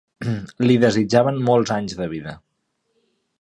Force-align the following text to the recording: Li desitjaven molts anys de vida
Li 0.69 0.77
desitjaven 0.83 1.37
molts 1.49 1.75
anys 1.77 1.97
de 2.01 2.09
vida 2.15 2.35